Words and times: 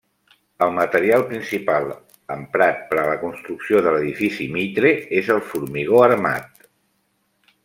El 0.67 0.71
material 0.77 1.25
principal 1.33 1.85
emprat 2.37 2.81
per 2.93 2.99
a 3.01 3.05
la 3.11 3.19
construcció 3.25 3.83
de 3.89 3.93
l'Edifici 3.97 4.49
Mitre 4.57 4.95
és 5.23 5.31
el 5.37 5.47
formigó 5.53 6.03
armat. 6.11 6.69